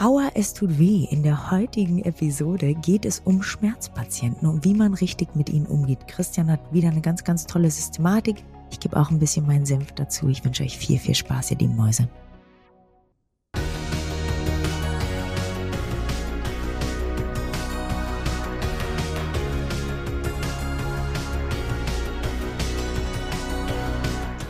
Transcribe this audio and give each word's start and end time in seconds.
Aua, 0.00 0.30
es 0.34 0.54
tut 0.54 0.78
weh. 0.78 1.08
In 1.10 1.24
der 1.24 1.50
heutigen 1.50 2.04
Episode 2.04 2.74
geht 2.74 3.04
es 3.04 3.18
um 3.24 3.42
Schmerzpatienten 3.42 4.48
und 4.48 4.64
wie 4.64 4.72
man 4.74 4.94
richtig 4.94 5.34
mit 5.34 5.50
ihnen 5.50 5.66
umgeht. 5.66 6.06
Christian 6.06 6.52
hat 6.52 6.60
wieder 6.72 6.90
eine 6.90 7.00
ganz, 7.00 7.24
ganz 7.24 7.46
tolle 7.46 7.68
Systematik. 7.68 8.44
Ich 8.70 8.78
gebe 8.78 8.96
auch 8.96 9.10
ein 9.10 9.18
bisschen 9.18 9.44
meinen 9.44 9.66
Senf 9.66 9.90
dazu. 9.90 10.28
Ich 10.28 10.44
wünsche 10.44 10.62
euch 10.62 10.78
viel, 10.78 11.00
viel 11.00 11.16
Spaß, 11.16 11.50
ihr 11.50 11.58
lieben 11.58 11.74
Mäuse. 11.74 12.08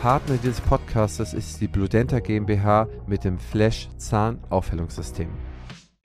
Partner 0.01 0.37
dieses 0.37 0.61
Podcasts 0.61 1.33
ist 1.33 1.59
die 1.59 1.67
Bludenta 1.67 2.21
GmbH 2.21 2.87
mit 3.05 3.25
dem 3.25 3.37
Flash 3.37 3.89
Zahnaufhellungssystem. 3.97 5.27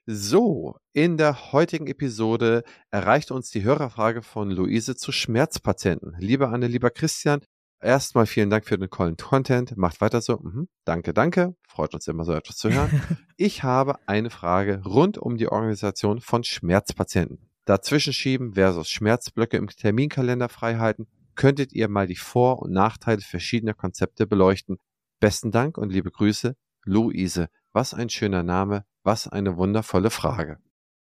So, 0.05 0.75
in 0.93 1.17
der 1.17 1.53
heutigen 1.53 1.87
Episode 1.87 2.65
erreicht 2.91 3.31
uns 3.31 3.51
die 3.51 3.63
Hörerfrage 3.63 4.23
von 4.23 4.51
Luise 4.51 4.97
zu 4.97 5.13
Schmerzpatienten. 5.13 6.17
Lieber 6.19 6.49
Anne, 6.49 6.67
lieber 6.67 6.91
Christian, 6.91 7.41
erstmal 7.81 8.27
vielen 8.27 8.51
Dank 8.51 8.65
für 8.65 8.77
den 8.77 8.91
tollen 8.91 9.17
Content. 9.17 9.77
Macht 9.77 10.01
weiter 10.01 10.21
so. 10.21 10.39
Mhm. 10.39 10.67
Danke, 10.85 11.15
danke. 11.15 11.55
Freut 11.65 11.95
uns 11.95 12.09
immer 12.09 12.25
so 12.25 12.33
etwas 12.33 12.57
zu 12.57 12.71
hören. 12.71 12.91
Ich 13.37 13.63
habe 13.63 13.97
eine 14.07 14.31
Frage 14.31 14.83
rund 14.85 15.19
um 15.19 15.37
die 15.37 15.49
Organisation 15.49 16.21
von 16.21 16.43
Schmerzpatienten. 16.43 17.49
Dazwischen 17.65 18.13
schieben 18.13 18.55
versus 18.55 18.89
Schmerzblöcke 18.89 19.57
im 19.57 19.69
Terminkalender 19.69 20.49
freihalten 20.49 21.07
könntet 21.35 21.73
ihr 21.73 21.89
mal 21.89 22.07
die 22.07 22.17
Vor- 22.17 22.61
und 22.61 22.73
Nachteile 22.73 23.21
verschiedener 23.21 23.75
Konzepte 23.75 24.27
beleuchten. 24.27 24.79
Besten 25.21 25.51
Dank 25.51 25.79
und 25.79 25.91
liebe 25.91 26.11
Grüße, 26.11 26.57
Luise. 26.85 27.49
Was 27.73 27.95
ein 27.95 28.09
schöner 28.09 28.43
Name, 28.43 28.85
was 29.03 29.29
eine 29.29 29.57
wundervolle 29.57 30.11
Frage. 30.11 30.59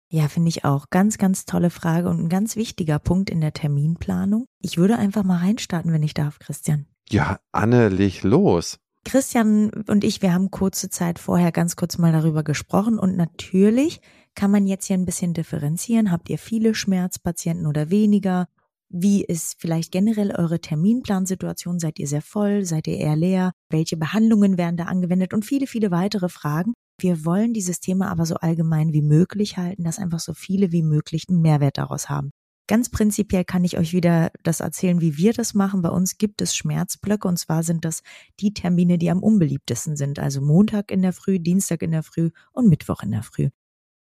Ja, 0.10 0.28
finde 0.28 0.50
ich 0.50 0.66
auch. 0.66 0.90
Ganz, 0.90 1.18
ganz 1.18 1.46
tolle 1.46 1.70
Frage 1.70 2.10
und 2.10 2.20
ein 2.20 2.30
ganz 2.30 2.56
wichtiger 2.58 3.00
Punkt 3.00 3.30
in 3.30 3.40
der 3.40 3.54
Terminplanung. 3.54 4.46
Ich 4.60 4.78
würde 4.78 4.98
einfach 4.98 5.24
mal 5.24 5.38
reinstarten, 5.38 5.94
wenn 5.94 6.04
ich 6.04 6.14
darf, 6.14 6.40
Christian. 6.40 6.86
Ja, 7.10 7.40
Anne, 7.52 7.90
leg 7.90 8.24
los. 8.24 8.78
Christian 9.06 9.72
und 9.88 10.04
ich, 10.04 10.22
wir 10.22 10.34
haben 10.34 10.52
kurze 10.52 10.90
Zeit 10.90 11.18
vorher 11.18 11.52
ganz 11.52 11.76
kurz 11.76 11.98
mal 11.98 12.12
darüber 12.12 12.44
gesprochen 12.44 13.00
und 13.00 13.18
natürlich 13.18 14.02
kann 14.36 14.52
man 14.52 14.68
jetzt 14.68 14.86
hier 14.86 14.98
ein 14.98 15.06
bisschen 15.06 15.34
differenzieren. 15.34 16.12
Habt 16.12 16.30
ihr 16.30 16.38
viele 16.38 16.76
Schmerzpatienten 16.76 17.66
oder 17.66 17.90
weniger? 17.90 18.48
Wie 18.94 19.24
ist 19.24 19.56
vielleicht 19.58 19.94
generell 19.94 20.32
eure 20.32 20.60
Terminplansituation? 20.60 21.80
Seid 21.80 21.98
ihr 21.98 22.08
sehr 22.08 22.22
voll? 22.22 22.66
Seid 22.66 22.88
ihr 22.88 22.98
eher 22.98 23.16
leer? 23.16 23.54
Welche 23.70 23.96
Behandlungen 23.96 24.58
werden 24.58 24.76
da 24.76 24.86
angewendet? 24.86 25.34
Und 25.34 25.46
viele, 25.46 25.66
viele 25.66 25.92
weitere 25.92 26.28
Fragen. 26.28 26.74
Wir 27.00 27.24
wollen 27.24 27.54
dieses 27.54 27.80
Thema 27.80 28.12
aber 28.12 28.26
so 28.26 28.36
allgemein 28.36 28.92
wie 28.92 29.02
möglich 29.02 29.56
halten, 29.56 29.86
dass 29.86 29.98
einfach 29.98 30.20
so 30.20 30.34
viele 30.34 30.74
wie 30.74 30.84
möglich 30.84 31.24
einen 31.30 31.42
Mehrwert 31.42 31.78
daraus 31.78 32.10
haben. 32.10 32.32
Ganz 32.68 32.90
prinzipiell 32.90 33.46
kann 33.46 33.64
ich 33.64 33.78
euch 33.78 33.94
wieder 33.94 34.30
das 34.44 34.60
erzählen, 34.60 35.00
wie 35.00 35.16
wir 35.16 35.32
das 35.32 35.54
machen. 35.54 35.82
Bei 35.82 35.90
uns 35.90 36.18
gibt 36.18 36.42
es 36.42 36.54
Schmerzblöcke 36.54 37.30
und 37.30 37.40
zwar 37.40 37.64
sind 37.64 37.86
das 37.86 38.02
die 38.42 38.54
Termine, 38.54 38.98
die 38.98 39.10
am 39.10 39.24
unbeliebtesten 39.24 39.96
sind. 39.96 40.20
Also 40.20 40.42
Montag 40.42 40.92
in 40.92 41.02
der 41.02 41.14
Früh, 41.14 41.40
Dienstag 41.40 41.82
in 41.82 41.92
der 41.92 42.04
Früh 42.04 42.32
und 42.52 42.68
Mittwoch 42.68 43.04
in 43.04 43.12
der 43.12 43.24
Früh. 43.24 43.50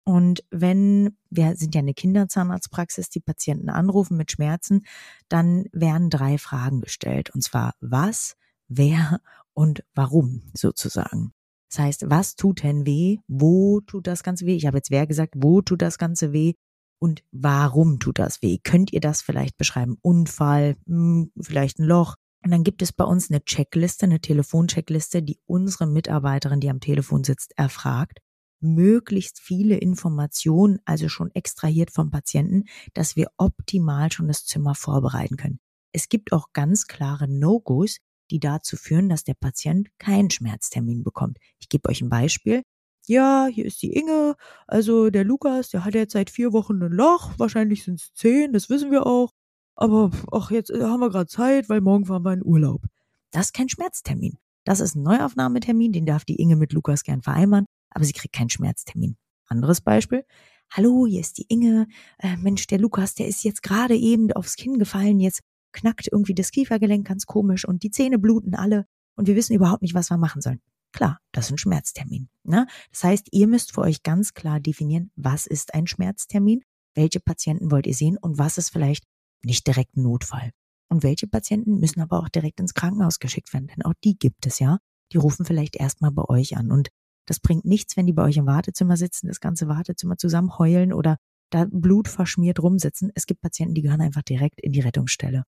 Und 0.09 0.45
wenn, 0.53 1.17
wir 1.31 1.57
sind 1.57 1.75
ja 1.75 1.81
eine 1.81 1.93
Kinderzahnarztpraxis, 1.93 3.11
die 3.11 3.19
Patienten 3.19 3.69
anrufen 3.69 4.17
mit 4.17 4.31
Schmerzen, 4.31 4.87
dann 5.29 5.65
werden 5.73 6.11
drei 6.11 6.39
Fragen 6.39 6.81
gestellt. 6.81 7.31
Und 7.31 7.43
zwar 7.43 7.75
was, 7.81 8.37
wer 8.69 9.21
und 9.53 9.83
warum 9.95 10.43
sozusagen. 10.55 11.33
Das 11.71 11.81
heißt, 11.81 12.05
was 12.09 12.37
tut 12.37 12.63
denn 12.63 12.87
weh? 12.87 13.19
Wo 13.27 13.81
tut 13.81 14.07
das 14.07 14.23
Ganze 14.23 14.47
weh? 14.47 14.55
Ich 14.55 14.67
habe 14.67 14.77
jetzt 14.77 14.93
wer 14.93 15.09
gesagt, 15.09 15.35
wo 15.37 15.61
tut 15.61 15.83
das 15.83 15.99
Ganze 15.99 16.33
weh? 16.33 16.55
Und 17.01 17.25
warum 17.33 17.99
tut 17.99 18.21
das 18.21 18.41
weh? 18.43 18.59
Könnt 18.63 18.93
ihr 18.93 19.01
das 19.01 19.23
vielleicht 19.23 19.59
beschreiben? 19.59 19.99
Unfall, 20.03 20.77
hm, 20.87 21.33
vielleicht 21.41 21.81
ein 21.81 21.85
Loch. 21.85 22.15
Und 22.45 22.53
dann 22.53 22.63
gibt 22.63 22.81
es 22.81 22.93
bei 22.93 23.05
uns 23.05 23.29
eine 23.29 23.45
Checkliste, 23.45 24.07
eine 24.07 24.21
Telefoncheckliste, 24.21 25.21
die 25.25 25.41
unsere 25.47 25.89
Mitarbeiterin, 25.89 26.61
die 26.61 26.71
am 26.71 26.79
Telefon 26.79 27.25
sitzt, 27.25 27.59
erfragt 27.59 28.21
möglichst 28.61 29.41
viele 29.41 29.77
Informationen, 29.77 30.79
also 30.85 31.09
schon 31.09 31.31
extrahiert 31.35 31.91
vom 31.91 32.11
Patienten, 32.11 32.65
dass 32.95 33.17
wir 33.17 33.29
optimal 33.37 34.11
schon 34.13 34.29
das 34.29 34.45
Zimmer 34.45 34.75
vorbereiten 34.75 35.37
können. 35.37 35.59
Es 35.93 36.09
gibt 36.09 36.33
auch 36.33 36.53
ganz 36.53 36.87
klare 36.87 37.29
No-Gos, 37.29 37.99
die 38.31 38.41
dazu 38.41 38.77
führen, 38.77 39.09
dass 39.09 39.25
der 39.25 39.35
Patient 39.35 39.89
keinen 39.99 40.31
Schmerztermin 40.31 41.05
bekommt. 41.05 41.39
Ich 41.59 41.69
gebe 41.69 41.89
euch 41.89 42.03
ein 42.03 42.09
Beispiel. 42.09 42.63
Ja, 43.07 43.47
hier 43.47 43.65
ist 43.67 43.81
die 43.83 43.93
Inge. 43.93 44.35
Also 44.67 45.11
der 45.11 45.25
Lukas, 45.25 45.71
der 45.71 45.85
hat 45.85 45.95
jetzt 45.95 46.13
seit 46.13 46.29
vier 46.29 46.53
Wochen 46.53 46.83
ein 46.83 46.93
Loch. 46.93 47.39
Wahrscheinlich 47.39 47.85
sind 47.85 48.01
es 48.01 48.13
zehn, 48.15 48.53
das 48.53 48.69
wissen 48.69 48.91
wir 48.91 49.07
auch. 49.07 49.31
Aber 49.77 50.11
ach, 50.33 50.51
jetzt 50.51 50.71
äh, 50.71 50.83
haben 50.83 51.01
wir 51.01 51.11
gerade 51.11 51.29
Zeit, 51.29 51.69
weil 51.69 51.81
morgen 51.81 52.07
fahren 52.07 52.25
wir 52.25 52.33
in 52.33 52.45
Urlaub. 52.45 52.83
Das 53.31 53.47
ist 53.47 53.53
kein 53.55 53.69
Schmerztermin. 53.69 54.39
Das 54.65 54.81
ist 54.81 54.97
ein 54.97 55.03
Neuaufnahmetermin, 55.03 55.93
den 55.93 56.07
darf 56.07 56.25
die 56.25 56.41
Inge 56.41 56.57
mit 56.57 56.73
Lukas 56.73 57.05
gern 57.05 57.23
vereinbaren 57.23 57.67
aber 57.91 58.05
sie 58.05 58.13
kriegt 58.13 58.35
keinen 58.35 58.51
Schmerztermin. 58.51 59.17
Anderes 59.47 59.81
Beispiel. 59.81 60.25
Hallo, 60.71 61.07
hier 61.07 61.21
ist 61.21 61.39
die 61.39 61.47
Inge. 61.49 61.87
Äh, 62.19 62.37
Mensch, 62.37 62.67
der 62.67 62.79
Lukas, 62.79 63.15
der 63.15 63.29
ist 63.29 63.45
jetzt 63.45 63.63
gerade 63.63 63.97
eben 63.97 64.33
aufs 64.33 64.57
Kinn 64.57 64.79
gefallen. 64.79 65.21
Jetzt 65.21 65.43
knackt 65.73 66.09
irgendwie 66.11 66.35
das 66.35 66.51
Kiefergelenk 66.51 67.07
ganz 67.07 67.27
komisch 67.27 67.67
und 67.67 67.83
die 67.83 67.91
Zähne 67.91 68.19
bluten 68.19 68.55
alle 68.55 68.87
und 69.15 69.29
wir 69.29 69.37
wissen 69.37 69.55
überhaupt 69.55 69.83
nicht, 69.83 69.95
was 69.95 70.11
wir 70.11 70.17
machen 70.17 70.43
sollen. 70.43 70.61
Klar, 70.93 71.19
das 71.33 71.47
ist 71.47 71.53
ein 71.53 71.59
Schmerztermin. 71.59 72.29
Ne? 72.45 72.67
Das 72.91 73.05
heißt, 73.05 73.29
ihr 73.33 73.47
müsst 73.47 73.73
für 73.73 73.83
euch 73.83 74.03
ganz 74.03 74.35
klar 74.35 74.61
definieren, 74.61 75.11
was 75.15 75.47
ist 75.47 75.75
ein 75.75 75.87
Schmerztermin, 75.87 76.63
welche 76.95 77.21
Patienten 77.21 77.71
wollt 77.71 77.87
ihr 77.87 77.95
sehen 77.95 78.17
und 78.19 78.39
was 78.39 78.59
ist 78.59 78.71
vielleicht 78.71 79.05
nicht 79.45 79.67
direkt 79.67 79.97
ein 79.97 80.03
Notfall. 80.03 80.51
Und 80.89 81.03
welche 81.03 81.27
Patienten 81.27 81.81
müssen 81.81 82.01
aber 82.01 82.21
auch 82.21 82.29
direkt 82.29 82.61
ins 82.61 82.75
Krankenhaus 82.75 83.19
geschickt 83.19 83.53
werden, 83.53 83.67
denn 83.67 83.85
auch 83.85 83.95
die 84.05 84.17
gibt 84.17 84.47
es 84.47 84.59
ja. 84.59 84.79
Die 85.13 85.19
rufen 85.19 85.45
vielleicht 85.45 85.77
erstmal 85.77 86.13
bei 86.13 86.25
euch 86.25 86.57
an. 86.57 86.71
Und 86.71 86.89
das 87.27 87.41
bringt 87.41 87.65
nichts, 87.65 87.97
wenn 87.97 88.07
die 88.07 88.13
bei 88.13 88.23
euch 88.23 88.37
im 88.37 88.47
Wartezimmer 88.47 88.97
sitzen, 88.97 89.29
das 89.29 89.41
ganze 89.41 89.69
Wartezimmer 89.69 90.17
zusammen 90.17 90.59
heulen 90.59 90.93
oder 90.93 91.19
da 91.51 91.67
blutverschmiert 91.71 92.61
rumsitzen. 92.61 93.11
Es 93.15 93.27
gibt 93.27 93.41
Patienten, 93.41 93.75
die 93.75 93.83
gehören 93.83 94.01
einfach 94.01 94.23
direkt 94.23 94.61
in 94.61 94.73
die 94.73 94.81
Rettungsstelle. 94.81 95.45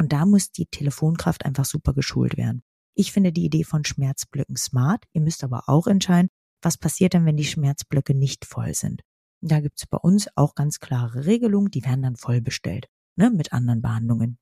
Und 0.00 0.12
da 0.12 0.26
muss 0.26 0.52
die 0.52 0.66
Telefonkraft 0.66 1.44
einfach 1.44 1.64
super 1.64 1.92
geschult 1.92 2.36
werden. 2.36 2.62
Ich 2.94 3.12
finde 3.12 3.32
die 3.32 3.44
Idee 3.44 3.64
von 3.64 3.84
Schmerzblöcken 3.84 4.56
smart. 4.56 5.04
Ihr 5.12 5.20
müsst 5.20 5.44
aber 5.44 5.68
auch 5.68 5.86
entscheiden, 5.86 6.30
was 6.62 6.78
passiert 6.78 7.14
denn, 7.14 7.26
wenn 7.26 7.36
die 7.36 7.44
Schmerzblöcke 7.44 8.14
nicht 8.14 8.44
voll 8.44 8.74
sind. 8.74 9.02
Da 9.40 9.60
gibt's 9.60 9.86
bei 9.86 9.98
uns 9.98 10.28
auch 10.34 10.54
ganz 10.54 10.80
klare 10.80 11.26
Regelungen, 11.26 11.70
die 11.70 11.84
werden 11.84 12.02
dann 12.02 12.16
voll 12.16 12.40
bestellt, 12.40 12.88
ne, 13.16 13.30
mit 13.30 13.52
anderen 13.52 13.82
Behandlungen. 13.82 14.38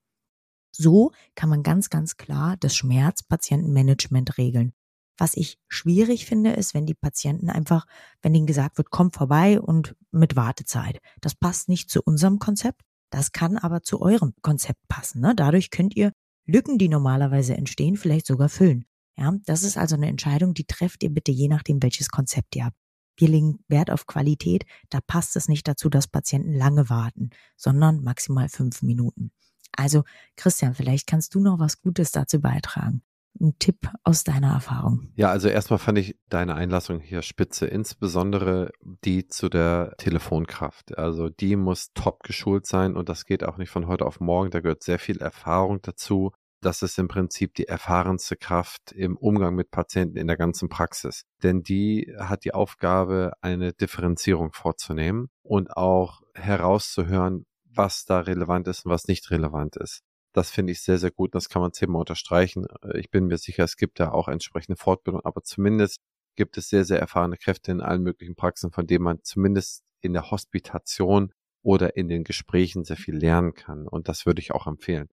So 0.71 1.11
kann 1.35 1.49
man 1.49 1.63
ganz, 1.63 1.89
ganz 1.89 2.17
klar 2.17 2.57
das 2.57 2.75
Schmerzpatientenmanagement 2.75 4.37
regeln. 4.37 4.73
Was 5.17 5.35
ich 5.35 5.57
schwierig 5.67 6.25
finde, 6.25 6.53
ist, 6.53 6.73
wenn 6.73 6.85
die 6.85 6.93
Patienten 6.93 7.49
einfach, 7.49 7.87
wenn 8.21 8.35
ihnen 8.35 8.45
gesagt 8.45 8.77
wird, 8.77 8.91
komm 8.91 9.11
vorbei 9.11 9.59
und 9.59 9.95
mit 10.11 10.35
Wartezeit. 10.35 10.99
Das 11.21 11.33
passt 11.35 11.69
nicht 11.69 11.89
zu 11.89 12.01
unserem 12.03 12.39
Konzept. 12.39 12.81
Das 13.09 13.31
kann 13.31 13.57
aber 13.57 13.81
zu 13.81 14.01
eurem 14.01 14.33
Konzept 14.41 14.87
passen. 14.87 15.21
Ne? 15.21 15.33
Dadurch 15.35 15.71
könnt 15.71 15.95
ihr 15.95 16.11
Lücken, 16.45 16.77
die 16.77 16.89
normalerweise 16.89 17.55
entstehen, 17.55 17.97
vielleicht 17.97 18.27
sogar 18.27 18.49
füllen. 18.49 18.85
Ja, 19.17 19.33
das 19.45 19.63
ist 19.63 19.77
also 19.77 19.95
eine 19.95 20.07
Entscheidung, 20.07 20.53
die 20.53 20.65
trefft 20.65 21.03
ihr 21.03 21.09
bitte 21.09 21.31
je 21.31 21.47
nachdem, 21.47 21.81
welches 21.81 22.09
Konzept 22.09 22.55
ihr 22.55 22.65
habt. 22.65 22.77
Wir 23.17 23.29
legen 23.29 23.59
Wert 23.67 23.89
auf 23.89 24.05
Qualität. 24.05 24.63
Da 24.89 24.99
passt 25.01 25.35
es 25.35 25.47
nicht 25.47 25.67
dazu, 25.67 25.89
dass 25.89 26.07
Patienten 26.07 26.53
lange 26.53 26.89
warten, 26.89 27.31
sondern 27.55 28.03
maximal 28.03 28.47
fünf 28.47 28.83
Minuten. 28.83 29.31
Also, 29.75 30.03
Christian, 30.35 30.75
vielleicht 30.75 31.07
kannst 31.07 31.33
du 31.33 31.39
noch 31.39 31.57
was 31.57 31.81
Gutes 31.81 32.11
dazu 32.11 32.39
beitragen 32.39 33.01
ein 33.39 33.57
Tipp 33.59 33.89
aus 34.03 34.23
deiner 34.23 34.53
Erfahrung? 34.53 35.11
Ja, 35.15 35.29
also 35.29 35.47
erstmal 35.47 35.79
fand 35.79 35.97
ich 35.97 36.17
deine 36.29 36.55
Einlassung 36.55 36.99
hier 36.99 37.21
spitze, 37.21 37.67
insbesondere 37.67 38.71
die 39.03 39.27
zu 39.27 39.49
der 39.49 39.93
Telefonkraft. 39.97 40.97
Also 40.97 41.29
die 41.29 41.55
muss 41.55 41.93
top 41.93 42.23
geschult 42.23 42.65
sein 42.65 42.95
und 42.95 43.09
das 43.09 43.25
geht 43.25 43.43
auch 43.43 43.57
nicht 43.57 43.69
von 43.69 43.87
heute 43.87 44.05
auf 44.05 44.19
morgen. 44.19 44.51
Da 44.51 44.59
gehört 44.59 44.83
sehr 44.83 44.99
viel 44.99 45.17
Erfahrung 45.17 45.79
dazu. 45.81 46.31
Das 46.61 46.81
ist 46.81 46.97
im 46.97 47.07
Prinzip 47.07 47.53
die 47.53 47.67
erfahrenste 47.67 48.35
Kraft 48.35 48.91
im 48.91 49.15
Umgang 49.15 49.53
mit 49.55 49.69
Patienten 49.69 50.17
in 50.17 50.27
der 50.27 50.37
ganzen 50.37 50.69
Praxis. 50.69 51.23
Denn 51.43 51.61
die 51.61 52.15
hat 52.17 52.45
die 52.45 52.53
Aufgabe, 52.53 53.33
eine 53.41 53.73
Differenzierung 53.73 54.51
vorzunehmen 54.53 55.29
und 55.43 55.77
auch 55.77 56.21
herauszuhören, 56.33 57.45
was 57.65 58.05
da 58.05 58.21
relevant 58.21 58.67
ist 58.67 58.85
und 58.85 58.91
was 58.91 59.07
nicht 59.07 59.29
relevant 59.29 59.75
ist. 59.75 60.01
Das 60.33 60.51
finde 60.51 60.73
ich 60.73 60.81
sehr, 60.81 60.97
sehr 60.97 61.11
gut. 61.11 61.33
Das 61.35 61.49
kann 61.49 61.61
man 61.61 61.73
zehnmal 61.73 62.01
unterstreichen. 62.01 62.65
Äh, 62.83 62.99
ich 62.99 63.09
bin 63.09 63.27
mir 63.27 63.37
sicher, 63.37 63.63
es 63.63 63.77
gibt 63.77 63.99
da 63.99 64.11
auch 64.11 64.27
entsprechende 64.27 64.77
Fortbildung, 64.77 65.21
aber 65.23 65.43
zumindest 65.43 66.01
gibt 66.35 66.57
es 66.57 66.69
sehr, 66.69 66.85
sehr 66.85 66.99
erfahrene 66.99 67.37
Kräfte 67.37 67.71
in 67.71 67.81
allen 67.81 68.03
möglichen 68.03 68.35
Praxen, 68.35 68.71
von 68.71 68.87
denen 68.87 69.03
man 69.03 69.23
zumindest 69.23 69.83
in 70.01 70.13
der 70.13 70.29
Hospitation 70.31 71.33
oder 71.63 71.97
in 71.97 72.07
den 72.07 72.23
Gesprächen 72.23 72.83
sehr 72.83 72.97
viel 72.97 73.15
lernen 73.15 73.53
kann. 73.53 73.87
Und 73.87 74.07
das 74.07 74.25
würde 74.25 74.39
ich 74.39 74.51
auch 74.51 74.67
empfehlen. 74.67 75.09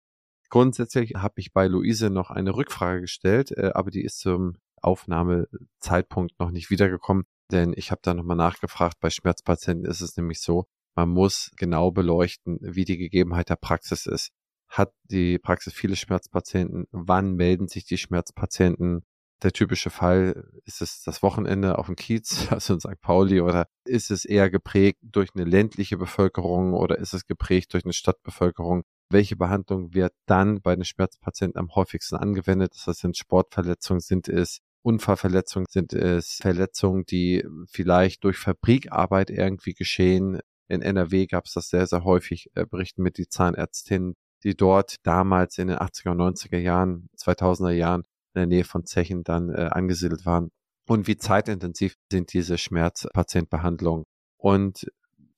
Grundsätzlich 0.50 1.14
habe 1.16 1.34
ich 1.40 1.52
bei 1.52 1.66
Luise 1.66 2.08
noch 2.08 2.30
eine 2.30 2.54
Rückfrage 2.54 3.02
gestellt, 3.02 3.52
äh, 3.52 3.72
aber 3.74 3.90
die 3.90 4.02
ist 4.02 4.20
zum 4.20 4.56
Aufnahmezeitpunkt 4.80 6.38
noch 6.38 6.50
nicht 6.50 6.70
wiedergekommen. 6.70 7.24
Denn 7.50 7.72
ich 7.76 7.90
habe 7.90 8.00
da 8.02 8.14
nochmal 8.14 8.36
nachgefragt, 8.36 8.96
bei 9.00 9.10
Schmerzpatienten 9.10 9.90
ist 9.90 10.00
es 10.00 10.16
nämlich 10.16 10.40
so, 10.40 10.66
man 10.94 11.08
muss 11.10 11.50
genau 11.56 11.90
beleuchten, 11.90 12.58
wie 12.60 12.84
die 12.84 12.98
Gegebenheit 12.98 13.50
der 13.50 13.56
Praxis 13.56 14.06
ist. 14.06 14.30
Hat 14.68 14.92
die 15.04 15.38
Praxis 15.38 15.72
viele 15.72 15.96
Schmerzpatienten? 15.96 16.86
Wann 16.90 17.34
melden 17.34 17.68
sich 17.68 17.84
die 17.84 17.98
Schmerzpatienten? 17.98 19.04
Der 19.42 19.52
typische 19.52 19.90
Fall, 19.90 20.50
ist 20.64 20.82
es 20.82 21.02
das 21.04 21.22
Wochenende 21.22 21.78
auf 21.78 21.86
dem 21.86 21.94
Kiez, 21.94 22.48
also 22.50 22.74
in 22.74 22.80
St. 22.80 23.00
Pauli, 23.00 23.40
oder 23.40 23.66
ist 23.84 24.10
es 24.10 24.24
eher 24.24 24.50
geprägt 24.50 24.98
durch 25.02 25.30
eine 25.34 25.44
ländliche 25.44 25.96
Bevölkerung 25.96 26.74
oder 26.74 26.98
ist 26.98 27.14
es 27.14 27.24
geprägt 27.24 27.72
durch 27.72 27.84
eine 27.84 27.92
Stadtbevölkerung? 27.92 28.82
Welche 29.10 29.36
Behandlung 29.36 29.94
wird 29.94 30.12
dann 30.26 30.60
bei 30.60 30.74
den 30.74 30.84
Schmerzpatienten 30.84 31.58
am 31.58 31.74
häufigsten 31.74 32.16
angewendet? 32.16 32.74
Das 32.84 32.98
sind 32.98 33.16
Sportverletzungen, 33.16 34.00
sind 34.00 34.28
es 34.28 34.58
Unfallverletzungen, 34.82 35.66
sind 35.70 35.92
es 35.92 36.38
Verletzungen, 36.42 37.04
die 37.04 37.44
vielleicht 37.70 38.24
durch 38.24 38.36
Fabrikarbeit 38.38 39.30
irgendwie 39.30 39.74
geschehen. 39.74 40.40
In 40.68 40.82
NRW 40.82 41.26
gab 41.26 41.46
es 41.46 41.54
das 41.54 41.68
sehr, 41.68 41.86
sehr 41.86 42.04
häufig, 42.04 42.50
äh, 42.54 42.66
berichten 42.66 43.02
mit 43.02 43.18
die 43.18 43.28
Zahnärztinnen, 43.28 44.14
die 44.44 44.56
dort 44.56 44.96
damals 45.04 45.58
in 45.58 45.68
den 45.68 45.78
80er 45.78 46.10
und 46.10 46.20
90er 46.20 46.58
Jahren, 46.58 47.08
2000er 47.16 47.72
Jahren 47.72 48.02
in 48.34 48.40
der 48.40 48.46
Nähe 48.46 48.64
von 48.64 48.86
Zechen 48.86 49.24
dann 49.24 49.50
äh, 49.50 49.68
angesiedelt 49.70 50.26
waren. 50.26 50.50
Und 50.86 51.06
wie 51.06 51.16
zeitintensiv 51.16 51.96
sind 52.10 52.32
diese 52.32 52.56
Schmerzpatientbehandlungen? 52.56 54.04
Und 54.38 54.90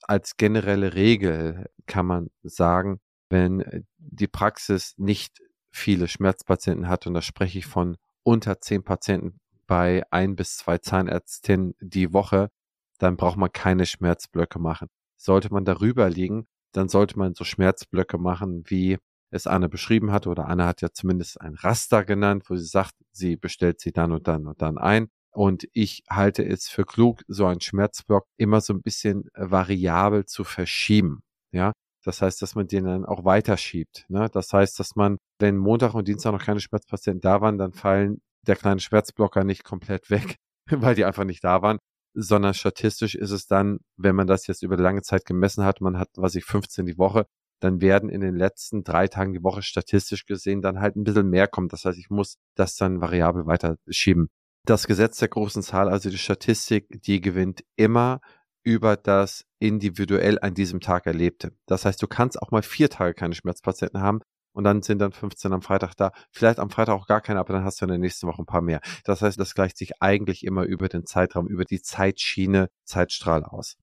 als 0.03 0.37
generelle 0.37 0.95
Regel 0.95 1.67
kann 1.87 2.07
man 2.07 2.31
sagen, 2.43 3.01
wenn 3.29 3.87
die 3.99 4.29
Praxis 4.29 4.95
nicht 4.97 5.41
viele 5.71 6.09
Schmerzpatienten 6.09 6.89
hat, 6.89 7.07
und 7.07 7.15
da 7.15 7.23
spreche 7.23 7.59
ich 7.59 7.67
von 7.67 7.97
unter 8.23 8.61
zehn 8.61 8.83
Patienten 8.83 9.41
bei 9.67 10.03
ein 10.11 10.37
bis 10.37 10.57
zwei 10.57 10.79
Zahnärztinnen 10.79 11.75
die 11.81 12.13
Woche, 12.13 12.51
dann 12.99 13.17
braucht 13.17 13.37
man 13.37 13.53
keine 13.53 13.87
Schmerzblöcke 13.87 14.59
machen. 14.59 14.89
Sollte 15.17 15.53
man 15.53 15.65
darüber 15.65 16.11
liegen, 16.11 16.47
dann 16.73 16.89
sollte 16.89 17.19
man 17.19 17.35
so 17.35 17.45
Schmerzblöcke 17.45 18.19
machen, 18.19 18.65
wie 18.67 18.99
es 19.31 19.47
Anne 19.47 19.69
beschrieben 19.69 20.13
hat, 20.13 20.27
oder 20.27 20.47
Anne 20.49 20.67
hat 20.67 20.83
ja 20.83 20.89
zumindest 20.93 21.41
ein 21.41 21.55
Raster 21.55 22.05
genannt, 22.05 22.45
wo 22.49 22.57
sie 22.57 22.67
sagt, 22.67 22.95
sie 23.13 23.37
bestellt 23.37 23.81
sie 23.81 23.93
dann 23.93 24.13
und 24.13 24.27
dann 24.27 24.47
und 24.47 24.61
dann 24.61 24.79
ein. 24.79 25.09
Und 25.33 25.69
ich 25.73 26.03
halte 26.11 26.45
es 26.45 26.69
für 26.69 26.85
klug, 26.85 27.23
so 27.29 27.47
einen 27.47 27.61
Schmerzblock 27.61 28.25
immer 28.37 28.61
so 28.61 28.73
ein 28.73 28.83
bisschen 28.83 29.29
variabel 29.35 30.25
zu 30.27 30.43
verschieben. 30.43 31.21
Ja, 31.53 31.73
das 32.05 32.23
heißt, 32.23 32.43
dass 32.43 32.55
man 32.55 32.67
den 32.67 32.85
dann 32.85 33.05
auch 33.05 33.25
weiterschiebt. 33.25 34.07
Ne? 34.09 34.29
Das 34.33 34.53
heißt, 34.53 34.79
dass 34.81 34.97
man, 34.97 35.19
wenn 35.39 35.57
Montag 35.57 35.95
und 35.95 36.09
Dienstag 36.09 36.33
noch 36.33 36.45
keine 36.45 36.61
Schmerzpatienten 36.61 37.21
da 37.21 37.41
waren, 37.41 37.59
dann 37.59 37.73
fallen 37.73 38.21
der 38.47 38.57
kleine 38.57 38.81
Schmerzblocker 38.81 39.45
nicht 39.45 39.65
komplett 39.65 40.11
weg, 40.11 40.37
weil 40.71 40.95
die 40.95 41.05
einfach 41.05 41.25
nicht 41.25 41.45
da 41.45 41.63
waren, 41.63 41.79
sondern 42.15 42.55
statistisch 42.55 43.15
ist 43.15 43.31
es 43.31 43.47
dann, 43.47 43.81
wenn 43.97 44.17
man 44.17 44.27
das 44.27 44.47
jetzt 44.47 44.63
über 44.63 44.77
lange 44.77 45.03
Zeit 45.03 45.25
gemessen 45.25 45.65
hat, 45.65 45.81
man 45.81 45.99
hat, 45.99 46.11
was 46.17 46.35
ich, 46.35 46.45
15 46.45 46.87
die 46.87 46.99
Woche, 46.99 47.27
dann 47.61 47.81
werden 47.81 48.09
in 48.09 48.21
den 48.21 48.37
letzten 48.37 48.85
drei 48.85 49.07
Tagen 49.07 49.33
die 49.33 49.43
Woche 49.43 49.63
statistisch 49.63 50.25
gesehen 50.25 50.63
dann 50.63 50.81
halt 50.81 50.97
ein 50.97 51.05
bisschen 51.05 51.29
mehr 51.29 51.47
kommen. 51.47 51.69
Das 51.69 51.85
heißt, 51.85 51.99
ich 51.99 52.11
muss 52.11 52.37
das 52.57 52.77
dann 52.77 53.01
variabel 53.01 53.47
weiterschieben. 53.47 54.29
Das 54.67 54.87
Gesetz 54.87 55.19
der 55.19 55.29
großen 55.29 55.63
Zahl, 55.63 55.89
also 55.89 56.11
die 56.11 56.19
Statistik, 56.19 56.87
die 57.03 57.21
gewinnt 57.21 57.63
immer 57.77 58.21
über 58.63 58.97
das 58.97 59.45
individuell 59.59 60.39
an 60.41 60.55
diesem 60.55 60.81
Tag 60.81 61.07
Erlebte. 61.07 61.53
Das 61.67 61.85
heißt, 61.85 62.03
du 62.03 62.07
kannst 62.07 62.41
auch 62.41 62.51
mal 62.51 62.63
vier 62.63 62.91
Tage 62.91 63.15
keine 63.15 63.35
Schmerzpatienten 63.35 64.01
haben 64.01 64.21
und 64.53 64.65
dann 64.65 64.83
sind 64.83 64.99
dann 64.99 65.13
15 65.13 65.53
am 65.53 65.63
Freitag 65.63 65.95
da. 65.95 66.13
Vielleicht 66.33 66.59
am 66.59 66.71
Freitag 66.71 66.95
auch 66.95 67.07
gar 67.07 67.21
keine, 67.21 67.41
aber 67.41 67.53
dann 67.53 67.65
hast 67.65 67.81
du 67.81 67.85
in 67.85 67.91
der 67.91 67.99
nächsten 67.99 68.27
Woche 68.27 68.43
ein 68.43 68.47
paar 68.47 68.63
mehr. 68.63 68.81
Das 69.05 69.23
heißt, 69.23 69.39
das 69.39 69.55
gleicht 69.55 69.77
sich 69.77 70.01
eigentlich 70.01 70.45
immer 70.45 70.65
über 70.65 70.89
den 70.89 71.07
Zeitraum, 71.07 71.49
über 71.49 71.65
die 71.65 71.83
Zeitschiene, 71.83 72.69
Zeitstrahl 72.85 73.45
aus. 73.45 73.77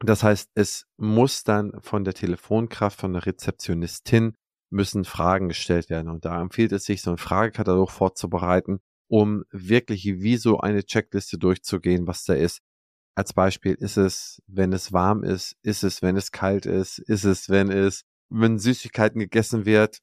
Das 0.00 0.22
heißt, 0.22 0.50
es 0.54 0.86
muss 0.96 1.42
dann 1.42 1.72
von 1.80 2.04
der 2.04 2.14
Telefonkraft, 2.14 3.00
von 3.00 3.14
der 3.14 3.26
Rezeptionistin 3.26 4.34
müssen 4.70 5.04
Fragen 5.04 5.48
gestellt 5.48 5.90
werden. 5.90 6.08
Und 6.08 6.24
da 6.24 6.40
empfiehlt 6.40 6.72
es 6.72 6.84
sich, 6.84 7.02
so 7.02 7.10
einen 7.10 7.18
Fragekatalog 7.18 7.90
vorzubereiten, 7.90 8.80
um 9.08 9.44
wirklich 9.50 10.04
wie 10.04 10.36
so 10.36 10.60
eine 10.60 10.84
Checkliste 10.84 11.38
durchzugehen, 11.38 12.06
was 12.06 12.24
da 12.24 12.34
ist. 12.34 12.60
Als 13.14 13.32
Beispiel 13.32 13.74
ist 13.74 13.96
es, 13.96 14.40
wenn 14.46 14.72
es 14.72 14.92
warm 14.92 15.24
ist, 15.24 15.56
ist 15.62 15.82
es, 15.82 16.02
wenn 16.02 16.16
es 16.16 16.30
kalt 16.30 16.66
ist, 16.66 16.98
ist 17.00 17.24
es, 17.24 17.48
wenn 17.48 17.70
es, 17.70 18.04
wenn 18.28 18.58
Süßigkeiten 18.58 19.18
gegessen 19.18 19.64
wird, 19.64 19.98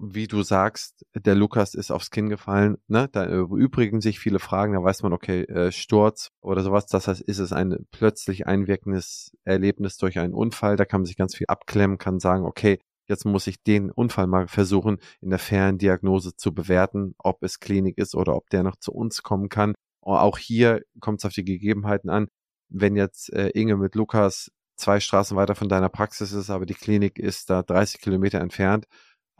wie 0.00 0.26
du 0.26 0.42
sagst, 0.42 1.04
der 1.14 1.34
Lukas 1.34 1.74
ist 1.74 1.90
aufs 1.90 2.10
Kinn 2.10 2.28
gefallen, 2.28 2.78
ne? 2.88 3.08
Da 3.12 3.28
übrigen 3.28 4.00
sich 4.00 4.18
viele 4.18 4.38
Fragen, 4.38 4.72
da 4.74 4.82
weiß 4.82 5.02
man, 5.02 5.12
okay, 5.12 5.42
äh, 5.42 5.72
Sturz 5.72 6.30
oder 6.40 6.62
sowas. 6.62 6.86
Das 6.86 7.08
heißt, 7.08 7.20
ist 7.20 7.38
es 7.38 7.52
ein 7.52 7.86
plötzlich 7.90 8.46
einwirkendes 8.46 9.36
Erlebnis 9.44 9.96
durch 9.98 10.18
einen 10.18 10.34
Unfall? 10.34 10.76
Da 10.76 10.84
kann 10.84 11.02
man 11.02 11.06
sich 11.06 11.16
ganz 11.16 11.36
viel 11.36 11.46
abklemmen, 11.48 11.98
kann 11.98 12.18
sagen, 12.20 12.44
okay, 12.44 12.78
jetzt 13.08 13.24
muss 13.24 13.46
ich 13.46 13.62
den 13.62 13.90
Unfall 13.90 14.26
mal 14.26 14.48
versuchen, 14.48 14.98
in 15.20 15.30
der 15.30 15.38
Ferndiagnose 15.38 16.36
zu 16.36 16.54
bewerten, 16.54 17.14
ob 17.18 17.42
es 17.42 17.60
Klinik 17.60 17.98
ist 17.98 18.14
oder 18.14 18.36
ob 18.36 18.50
der 18.50 18.62
noch 18.62 18.76
zu 18.76 18.92
uns 18.92 19.22
kommen 19.22 19.48
kann. 19.48 19.74
Auch 20.02 20.38
hier 20.38 20.82
kommt 21.00 21.20
es 21.20 21.26
auf 21.26 21.32
die 21.32 21.44
Gegebenheiten 21.44 22.08
an 22.10 22.28
wenn 22.70 22.96
jetzt 22.96 23.32
äh, 23.32 23.48
Inge 23.50 23.76
mit 23.76 23.94
Lukas 23.94 24.50
zwei 24.76 24.98
Straßen 25.00 25.36
weiter 25.36 25.54
von 25.54 25.68
deiner 25.68 25.90
Praxis 25.90 26.32
ist, 26.32 26.48
aber 26.48 26.64
die 26.64 26.74
Klinik 26.74 27.18
ist 27.18 27.50
da 27.50 27.62
30 27.62 28.00
Kilometer 28.00 28.40
entfernt, 28.40 28.86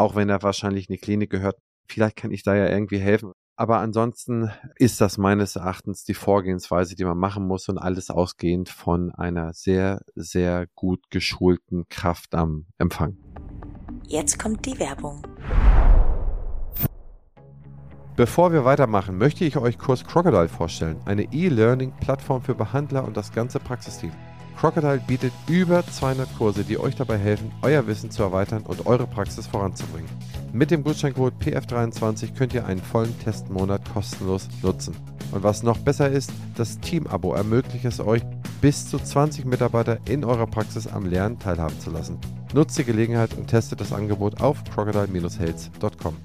auch 0.01 0.17
wenn 0.17 0.31
er 0.31 0.43
wahrscheinlich 0.43 0.89
in 0.89 0.95
die 0.95 1.01
Klinik 1.01 1.29
gehört, 1.31 1.57
vielleicht 1.87 2.17
kann 2.17 2.33
ich 2.33 2.43
da 2.43 2.55
ja 2.55 2.67
irgendwie 2.69 2.99
helfen. 2.99 3.33
Aber 3.57 3.79
ansonsten 3.81 4.51
ist 4.77 5.03
das 5.03 5.19
meines 5.19 5.57
Erachtens 5.57 6.05
die 6.05 6.15
Vorgehensweise, 6.15 6.97
die 6.97 7.05
man 7.05 7.19
machen 7.19 7.47
muss 7.47 7.69
und 7.69 7.77
alles 7.77 8.09
ausgehend 8.09 8.71
von 8.71 9.13
einer 9.13 9.53
sehr, 9.53 10.01
sehr 10.15 10.67
gut 10.75 11.11
geschulten 11.11 11.85
Kraft 11.91 12.35
am 12.35 12.65
Empfang. 12.79 13.19
Jetzt 14.07 14.39
kommt 14.39 14.65
die 14.65 14.79
Werbung. 14.79 15.23
Bevor 18.17 18.53
wir 18.53 18.65
weitermachen, 18.65 19.19
möchte 19.19 19.45
ich 19.45 19.59
euch 19.59 19.77
kurz 19.77 20.05
Crocodile 20.05 20.49
vorstellen, 20.49 20.99
eine 21.05 21.25
E-Learning-Plattform 21.31 22.41
für 22.41 22.55
Behandler 22.55 23.05
und 23.05 23.19
das 23.19 23.33
ganze 23.33 23.61
Praxisteam. 23.61 24.13
Crocodile 24.61 25.01
bietet 25.07 25.33
über 25.49 25.83
200 25.87 26.37
Kurse, 26.37 26.65
die 26.65 26.79
euch 26.79 26.95
dabei 26.95 27.17
helfen, 27.17 27.51
euer 27.63 27.87
Wissen 27.87 28.11
zu 28.11 28.23
erweitern 28.23 28.63
und 28.65 28.85
eure 28.85 29.07
Praxis 29.07 29.47
voranzubringen. 29.47 30.11
Mit 30.53 30.71
dem 30.71 30.85
Gutscheincode 30.85 31.33
PF23 31.41 32.35
könnt 32.35 32.53
ihr 32.53 32.67
einen 32.67 32.83
vollen 32.83 33.19
Testmonat 33.21 33.91
kostenlos 33.91 34.51
nutzen. 34.61 34.95
Und 35.33 35.43
was 35.43 35.63
noch 35.63 35.79
besser 35.79 36.11
ist, 36.11 36.31
das 36.57 36.79
Team-Abo 36.79 37.33
ermöglicht 37.33 37.87
es 37.87 38.01
euch, 38.01 38.21
bis 38.61 38.91
zu 38.91 38.99
20 38.99 39.47
Mitarbeiter 39.47 39.97
in 40.05 40.27
eurer 40.27 40.47
Praxis 40.47 40.87
am 40.87 41.07
Lernen 41.07 41.39
teilhaben 41.39 41.81
zu 41.81 41.91
lassen. 41.91 42.19
Nutzt 42.53 42.77
die 42.77 42.85
Gelegenheit 42.85 43.33
und 43.39 43.47
testet 43.47 43.81
das 43.81 43.95
Angebot 43.95 44.43
auf 44.43 44.63
crocodile-health.com. 44.65 46.17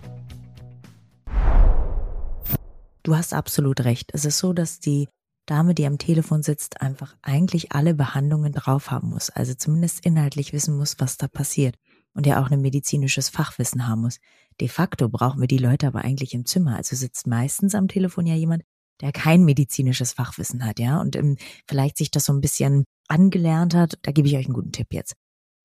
Du 3.04 3.16
hast 3.16 3.34
absolut 3.34 3.86
recht. 3.86 4.10
Es 4.14 4.26
ist 4.26 4.40
so, 4.40 4.52
dass 4.52 4.82
die 4.82 5.08
Dame, 5.46 5.76
die 5.76 5.86
am 5.86 5.98
Telefon 5.98 6.44
sitzt, 6.44 6.82
einfach 6.82 7.16
eigentlich 7.22 7.72
alle 7.72 7.94
Behandlungen 7.94 8.52
drauf 8.52 8.92
haben 8.92 9.10
muss. 9.10 9.30
Also 9.30 9.54
zumindest 9.54 10.06
inhaltlich 10.06 10.54
wissen 10.54 10.76
muss, 10.78 10.96
was 11.00 11.18
da 11.18 11.28
passiert. 11.28 11.76
Und 12.14 12.26
ja 12.26 12.42
auch 12.42 12.50
ein 12.50 12.62
medizinisches 12.62 13.30
Fachwissen 13.30 13.88
haben 13.88 14.02
muss. 14.02 14.20
De 14.62 14.70
facto 14.70 15.10
brauchen 15.10 15.42
wir 15.42 15.48
die 15.48 15.58
Leute 15.58 15.88
aber 15.88 16.04
eigentlich 16.06 16.34
im 16.34 16.46
Zimmer. 16.46 16.78
Also 16.78 16.96
sitzt 16.96 17.28
meistens 17.28 17.76
am 17.76 17.90
Telefon 17.90 18.26
ja 18.26 18.36
jemand, 18.36 18.64
der 19.02 19.12
kein 19.12 19.44
medizinisches 19.44 20.14
Fachwissen 20.14 20.64
hat, 20.64 20.80
ja, 20.80 21.02
und 21.02 21.18
ähm, 21.18 21.36
vielleicht 21.68 21.98
sich 21.98 22.12
das 22.12 22.24
so 22.24 22.32
ein 22.32 22.40
bisschen 22.40 22.86
angelernt 23.10 23.76
hat. 23.76 24.00
Da 24.04 24.14
gebe 24.14 24.30
ich 24.30 24.38
euch 24.38 24.46
einen 24.46 24.54
guten 24.54 24.72
Tipp 24.72 24.94
jetzt. 24.94 25.16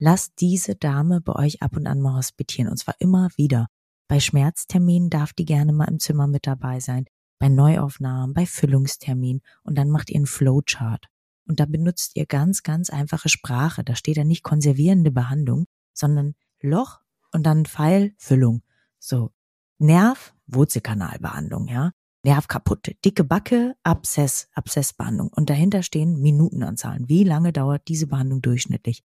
Lasst 0.01 0.33
diese 0.41 0.75
Dame 0.75 1.21
bei 1.21 1.35
euch 1.37 1.63
ab 1.63 1.77
und 1.77 1.87
an 1.87 2.01
mal 2.01 2.17
hospitieren. 2.17 2.69
Und 2.69 2.79
zwar 2.79 2.97
immer 2.99 3.29
wieder. 3.37 3.69
Bei 4.09 4.19
Schmerzterminen 4.19 5.09
darf 5.09 5.33
die 5.33 5.45
gerne 5.45 5.73
mal 5.73 5.85
im 5.85 6.01
Zimmer 6.01 6.27
mit 6.27 6.49
dabei 6.49 6.81
sein 6.81 7.05
bei 7.41 7.49
Neuaufnahmen, 7.49 8.35
bei 8.35 8.47
Füllungstermin 8.47 9.41
und 9.65 9.77
dann 9.77 9.91
macht 9.91 10.11
ihr 10.11 10.17
einen 10.17 10.27
Flowchart. 10.27 11.07
Und 11.49 11.59
da 11.59 11.67
benutzt 11.67 12.13
ihr 12.15 12.27
ganz, 12.27 12.63
ganz 12.63 12.91
einfache 12.91 13.29
Sprache. 13.29 13.83
Da 13.83 13.97
steht 13.97 14.19
da 14.19 14.25
nicht 14.25 14.45
konservierende 14.45 15.11
Behandlung, 15.11 15.67
sondern 15.93 16.35
Loch 16.61 17.01
und 17.33 17.45
dann 17.45 17.65
Pfeil, 17.65 18.13
Füllung. 18.19 18.63
So. 19.01 19.33
Nerv, 19.79 20.35
Wurzelkanalbehandlung, 20.47 21.67
ja. 21.67 21.93
Nerv 22.23 22.47
kaputt, 22.47 22.95
dicke 23.05 23.25
Backe, 23.25 23.75
Abszess, 23.83 24.49
Abszessbehandlung. 24.53 25.31
Und 25.35 25.49
dahinter 25.49 25.83
stehen 25.83 26.21
Minutenanzahlen. 26.21 27.09
Wie 27.09 27.25
lange 27.25 27.53
dauert 27.53 27.89
diese 27.89 28.07
Behandlung 28.07 28.43
durchschnittlich? 28.43 29.03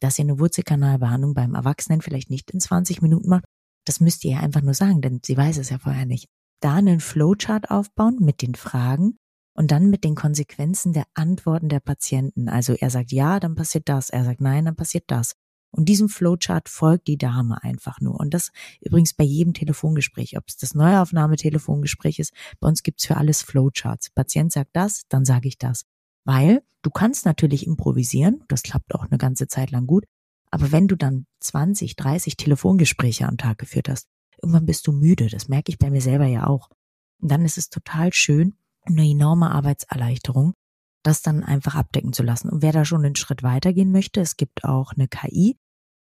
Dass 0.00 0.18
ihr 0.18 0.26
eine 0.26 0.38
Wurzelkanalbehandlung 0.38 1.32
beim 1.32 1.54
Erwachsenen 1.54 2.02
vielleicht 2.02 2.28
nicht 2.28 2.50
in 2.50 2.60
20 2.60 3.00
Minuten 3.00 3.30
macht, 3.30 3.44
das 3.86 4.00
müsst 4.00 4.24
ihr 4.26 4.32
ja 4.32 4.40
einfach 4.40 4.60
nur 4.60 4.74
sagen, 4.74 5.00
denn 5.00 5.20
sie 5.24 5.36
weiß 5.36 5.56
es 5.56 5.70
ja 5.70 5.78
vorher 5.78 6.04
nicht 6.04 6.28
da 6.60 6.74
einen 6.74 7.00
Flowchart 7.00 7.70
aufbauen 7.70 8.16
mit 8.20 8.42
den 8.42 8.54
Fragen 8.54 9.18
und 9.54 9.70
dann 9.70 9.90
mit 9.90 10.04
den 10.04 10.14
Konsequenzen 10.14 10.92
der 10.92 11.04
Antworten 11.14 11.68
der 11.68 11.80
Patienten. 11.80 12.48
Also 12.48 12.74
er 12.74 12.90
sagt 12.90 13.12
ja, 13.12 13.40
dann 13.40 13.54
passiert 13.54 13.88
das, 13.88 14.10
er 14.10 14.24
sagt 14.24 14.40
nein, 14.40 14.66
dann 14.66 14.76
passiert 14.76 15.04
das. 15.08 15.34
Und 15.70 15.88
diesem 15.88 16.08
Flowchart 16.08 16.68
folgt 16.68 17.08
die 17.08 17.18
Dame 17.18 17.62
einfach 17.62 18.00
nur. 18.00 18.18
Und 18.18 18.32
das 18.32 18.50
übrigens 18.80 19.12
bei 19.14 19.24
jedem 19.24 19.52
Telefongespräch, 19.52 20.38
ob 20.38 20.44
es 20.48 20.56
das 20.56 20.74
Neuaufnahmetelefongespräch 20.74 22.18
ist, 22.18 22.32
bei 22.58 22.68
uns 22.68 22.82
gibt's 22.82 23.06
für 23.06 23.16
alles 23.16 23.42
Flowcharts. 23.42 24.10
Patient 24.10 24.52
sagt 24.52 24.70
das, 24.72 25.02
dann 25.08 25.24
sage 25.24 25.48
ich 25.48 25.58
das. 25.58 25.84
Weil 26.24 26.62
du 26.82 26.90
kannst 26.90 27.26
natürlich 27.26 27.66
improvisieren, 27.66 28.44
das 28.48 28.62
klappt 28.62 28.94
auch 28.94 29.04
eine 29.04 29.18
ganze 29.18 29.46
Zeit 29.46 29.70
lang 29.70 29.86
gut, 29.86 30.04
aber 30.50 30.72
wenn 30.72 30.88
du 30.88 30.96
dann 30.96 31.26
20, 31.40 31.96
30 31.96 32.36
Telefongespräche 32.36 33.26
am 33.26 33.36
Tag 33.36 33.58
geführt 33.58 33.88
hast, 33.88 34.08
irgendwann 34.42 34.66
bist 34.66 34.86
du 34.86 34.92
müde, 34.92 35.28
das 35.28 35.48
merke 35.48 35.70
ich 35.70 35.78
bei 35.78 35.90
mir 35.90 36.00
selber 36.00 36.26
ja 36.26 36.46
auch. 36.46 36.68
Und 37.20 37.30
dann 37.30 37.44
ist 37.44 37.58
es 37.58 37.70
total 37.70 38.12
schön, 38.12 38.56
eine 38.84 39.04
enorme 39.04 39.50
Arbeitserleichterung, 39.50 40.54
das 41.02 41.22
dann 41.22 41.44
einfach 41.44 41.74
abdecken 41.74 42.12
zu 42.12 42.22
lassen. 42.22 42.48
Und 42.48 42.62
wer 42.62 42.72
da 42.72 42.84
schon 42.84 43.04
einen 43.04 43.16
Schritt 43.16 43.42
weitergehen 43.42 43.92
möchte, 43.92 44.20
es 44.20 44.36
gibt 44.36 44.64
auch 44.64 44.92
eine 44.92 45.08
KI, 45.08 45.56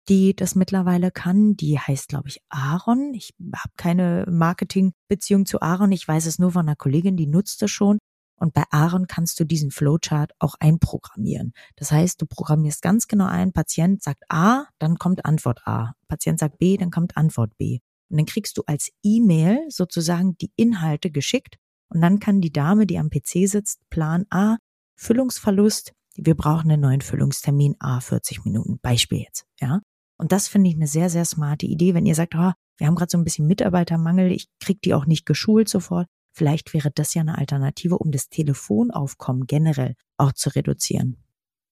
die 0.10 0.36
das 0.36 0.56
mittlerweile 0.56 1.12
kann. 1.12 1.56
Die 1.56 1.80
heißt, 1.80 2.08
glaube 2.08 2.30
ich, 2.30 2.42
Aaron. 2.50 3.14
Ich 3.14 3.34
habe 3.56 3.74
keine 3.78 4.26
Marketingbeziehung 4.30 5.46
zu 5.46 5.62
Aaron. 5.62 5.92
Ich 5.92 6.08
weiß 6.08 6.26
es 6.26 6.40
nur 6.40 6.52
von 6.52 6.68
einer 6.68 6.76
Kollegin, 6.76 7.18
die 7.18 7.28
nutzt 7.28 7.62
es 7.64 7.72
schon. 7.72 7.98
Und 8.40 8.54
bei 8.54 8.64
Aaron 8.70 9.08
kannst 9.08 9.40
du 9.40 9.46
diesen 9.46 9.72
Flowchart 9.72 10.32
auch 10.40 10.56
einprogrammieren. 10.60 11.54
Das 11.76 11.92
heißt, 11.92 12.22
du 12.22 12.28
programmierst 12.28 12.84
ganz 12.84 13.08
genau 13.08 13.26
ein, 13.26 13.52
Patient 13.52 14.04
sagt 14.04 14.24
A, 14.30 14.66
dann 14.78 14.98
kommt 15.00 15.26
Antwort 15.26 15.62
A. 15.66 15.94
Patient 16.08 16.38
sagt 16.40 16.60
B, 16.60 16.78
dann 16.78 16.92
kommt 16.92 17.18
Antwort 17.18 17.58
B. 17.58 17.80
Und 18.10 18.18
dann 18.18 18.26
kriegst 18.26 18.58
du 18.58 18.64
als 18.66 18.92
E-Mail 19.04 19.66
sozusagen 19.70 20.38
die 20.38 20.52
Inhalte 20.56 21.12
geschickt. 21.12 21.58
Und 21.90 22.02
dann 22.02 22.20
kann 22.20 22.42
die 22.42 22.52
Dame, 22.52 22.86
die 22.86 22.98
am 23.00 23.10
PC 23.10 23.48
sitzt, 23.48 23.80
Plan 23.90 24.26
A, 24.30 24.58
Füllungsverlust, 24.96 25.94
wir 26.16 26.36
brauchen 26.36 26.72
einen 26.72 26.82
neuen 26.82 27.02
Füllungstermin 27.02 27.76
A 27.80 28.00
40 28.00 28.44
Minuten. 28.44 28.80
Beispiel 28.82 29.20
jetzt, 29.20 29.46
ja. 29.62 29.82
Und 30.18 30.32
das 30.32 30.48
finde 30.48 30.70
ich 30.70 30.76
eine 30.76 30.88
sehr, 30.88 31.10
sehr 31.10 31.26
smarte 31.26 31.68
Idee, 31.68 31.94
wenn 31.94 32.08
ihr 32.08 32.16
sagt, 32.16 32.34
oh, 32.36 32.52
wir 32.78 32.88
haben 32.88 32.96
gerade 32.96 33.12
so 33.12 33.18
ein 33.18 33.24
bisschen 33.24 33.48
Mitarbeitermangel, 33.48 34.32
ich 34.32 34.48
krieg 34.60 34.82
die 34.82 34.94
auch 34.94 35.06
nicht 35.06 35.26
geschult 35.26 35.70
sofort. 35.70 36.08
Vielleicht 36.34 36.74
wäre 36.74 36.92
das 36.92 37.14
ja 37.14 37.22
eine 37.22 37.38
Alternative, 37.38 37.98
um 37.98 38.12
das 38.12 38.30
Telefonaufkommen 38.30 39.46
generell 39.46 39.96
auch 40.18 40.34
zu 40.34 40.50
reduzieren. 40.50 41.18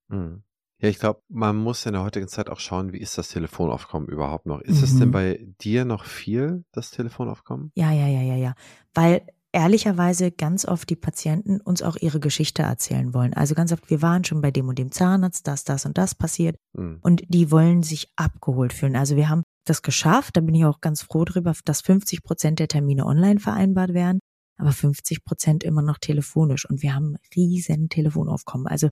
Hm. 0.09 0.43
Ja, 0.85 0.91
ich 0.91 0.99
glaube, 0.99 1.23
man 1.29 1.55
muss 1.55 1.83
in 1.87 1.93
der 1.93 2.03
heutigen 2.03 2.27
Zeit 2.27 2.47
auch 2.47 2.59
schauen, 2.59 2.93
wie 2.93 2.99
ist 2.99 3.17
das 3.17 3.29
Telefonaufkommen 3.29 4.07
überhaupt 4.07 4.45
noch? 4.45 4.61
Ist 4.61 4.77
mhm. 4.77 4.83
es 4.83 4.99
denn 4.99 5.09
bei 5.09 5.43
dir 5.59 5.83
noch 5.83 6.03
viel, 6.03 6.63
das 6.73 6.91
Telefonaufkommen? 6.91 7.71
Ja, 7.73 7.91
ja, 7.91 8.05
ja, 8.05 8.21
ja, 8.21 8.35
ja. 8.35 8.53
Weil 8.93 9.25
ehrlicherweise 9.51 10.31
ganz 10.31 10.63
oft 10.63 10.87
die 10.87 10.95
Patienten 10.95 11.59
uns 11.59 11.81
auch 11.81 11.95
ihre 11.95 12.19
Geschichte 12.19 12.61
erzählen 12.61 13.15
wollen. 13.15 13.33
Also 13.33 13.55
ganz 13.55 13.71
oft, 13.71 13.89
wir 13.89 14.03
waren 14.03 14.23
schon 14.25 14.41
bei 14.41 14.51
dem 14.51 14.67
und 14.67 14.77
dem 14.77 14.91
Zahnarzt, 14.91 15.47
das, 15.47 15.63
das 15.63 15.87
und 15.87 15.97
das 15.97 16.13
passiert. 16.13 16.55
Mhm. 16.73 16.99
Und 17.01 17.23
die 17.29 17.49
wollen 17.49 17.81
sich 17.81 18.11
abgeholt 18.15 18.71
fühlen. 18.71 18.95
Also 18.95 19.15
wir 19.15 19.27
haben 19.27 19.41
das 19.65 19.81
geschafft, 19.81 20.37
da 20.37 20.41
bin 20.41 20.53
ich 20.53 20.65
auch 20.65 20.81
ganz 20.81 21.01
froh 21.01 21.25
drüber, 21.25 21.55
dass 21.65 21.81
50 21.81 22.21
Prozent 22.21 22.59
der 22.59 22.67
Termine 22.67 23.07
online 23.07 23.39
vereinbart 23.39 23.95
werden, 23.95 24.19
aber 24.59 24.71
50 24.71 25.23
Prozent 25.23 25.63
immer 25.63 25.81
noch 25.81 25.97
telefonisch. 25.97 26.69
Und 26.69 26.83
wir 26.83 26.93
haben 26.93 27.15
riesen 27.35 27.89
Telefonaufkommen. 27.89 28.67
Also 28.67 28.89